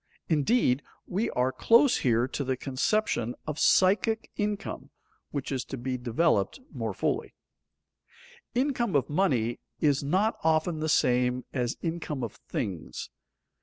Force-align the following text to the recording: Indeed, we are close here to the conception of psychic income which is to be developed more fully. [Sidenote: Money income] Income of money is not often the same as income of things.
Indeed, 0.29 0.81
we 1.05 1.29
are 1.29 1.51
close 1.51 1.97
here 1.97 2.27
to 2.29 2.43
the 2.43 2.57
conception 2.57 3.35
of 3.45 3.59
psychic 3.59 4.31
income 4.35 4.89
which 5.29 5.51
is 5.51 5.63
to 5.65 5.77
be 5.77 5.95
developed 5.95 6.59
more 6.73 6.95
fully. 6.95 7.35
[Sidenote: 8.55 8.55
Money 8.55 8.61
income] 8.65 8.67
Income 8.67 8.95
of 8.95 9.09
money 9.11 9.59
is 9.79 10.03
not 10.03 10.37
often 10.43 10.79
the 10.79 10.89
same 10.89 11.45
as 11.53 11.77
income 11.83 12.23
of 12.23 12.33
things. 12.49 13.11